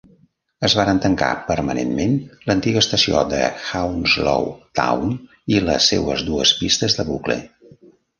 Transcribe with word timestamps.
Es 0.67 0.75
varen 0.77 0.99
tancar 1.01 1.27
permanentment 1.49 2.15
l'antiga 2.51 2.81
estació 2.85 3.21
de 3.33 3.41
Hounslow 3.65 4.47
Town 4.79 5.13
i 5.57 5.61
les 5.67 5.91
seues 5.93 6.25
dues 6.31 6.55
pistes 6.63 6.97
de 7.01 7.07
bucle. 7.13 7.37